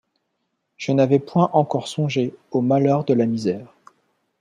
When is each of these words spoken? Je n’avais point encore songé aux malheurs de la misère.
Je 0.77 0.93
n’avais 0.93 1.19
point 1.19 1.51
encore 1.53 1.87
songé 1.87 2.33
aux 2.49 2.61
malheurs 2.61 3.03
de 3.05 3.13
la 3.13 3.27
misère. 3.27 3.71